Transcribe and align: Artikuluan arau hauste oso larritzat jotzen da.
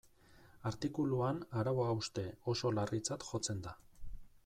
Artikuluan 0.69 1.43
arau 1.63 1.75
hauste 1.89 2.25
oso 2.55 2.75
larritzat 2.79 3.31
jotzen 3.33 3.65
da. 3.69 3.77